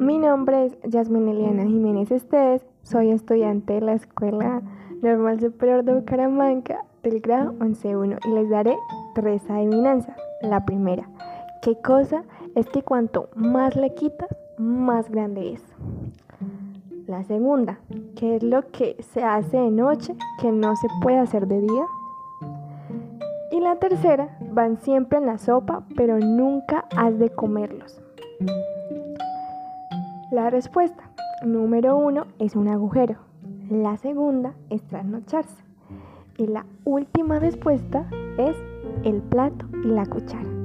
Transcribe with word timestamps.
nombre 0.00 0.66
es 0.66 0.78
Yasmin 0.84 1.28
Eliana 1.28 1.64
Jiménez 1.64 2.10
Estés, 2.10 2.64
soy 2.82 3.10
estudiante 3.10 3.74
de 3.74 3.80
la 3.82 3.92
Escuela 3.92 4.62
Normal 5.02 5.40
Superior 5.40 5.84
de 5.84 5.94
Bucaramanga 5.94 6.84
del 7.02 7.20
grado 7.20 7.52
11.1 7.58 8.18
y 8.24 8.28
les 8.30 8.48
daré 8.48 8.76
tres 9.14 9.42
adivinanzas. 9.50 10.16
La 10.40 10.64
primera, 10.64 11.08
¿qué 11.62 11.76
cosa 11.82 12.22
es 12.54 12.66
que 12.68 12.82
cuanto 12.82 13.28
más 13.34 13.76
le 13.76 13.94
quitas, 13.94 14.28
más 14.56 15.10
grande 15.10 15.52
es? 15.52 15.62
La 17.06 17.22
segunda, 17.24 17.78
¿qué 18.16 18.36
es 18.36 18.42
lo 18.42 18.62
que 18.70 18.96
se 19.12 19.22
hace 19.22 19.58
de 19.58 19.70
noche 19.70 20.14
que 20.40 20.50
no 20.50 20.76
se 20.76 20.88
puede 21.02 21.18
hacer 21.18 21.46
de 21.46 21.60
día? 21.60 21.86
Y 23.52 23.60
la 23.60 23.76
tercera, 23.76 24.38
van 24.52 24.78
siempre 24.78 25.18
en 25.18 25.26
la 25.26 25.38
sopa, 25.38 25.84
pero 25.96 26.18
nunca 26.18 26.86
has 26.96 27.18
de 27.18 27.30
comerlos. 27.30 28.00
La 30.30 30.48
respuesta 30.48 31.10
número 31.44 31.96
uno 31.96 32.28
es 32.38 32.54
un 32.54 32.68
agujero. 32.68 33.16
La 33.68 33.96
segunda 33.96 34.54
es 34.68 34.80
trasnocharse. 34.82 35.64
Y 36.36 36.46
la 36.46 36.66
última 36.84 37.40
respuesta 37.40 38.08
es 38.38 38.56
el 39.02 39.22
plato 39.22 39.66
y 39.82 39.88
la 39.88 40.06
cuchara. 40.06 40.59